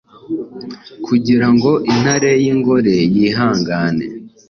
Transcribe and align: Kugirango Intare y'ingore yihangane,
Kugirango 1.05 1.71
Intare 1.91 2.31
y'ingore 2.43 2.95
yihangane, 3.15 4.05